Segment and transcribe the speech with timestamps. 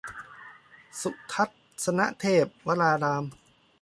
[1.01, 1.45] สุทั
[1.85, 3.23] ศนเทพวราราม